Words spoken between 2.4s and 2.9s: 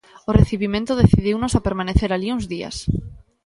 días.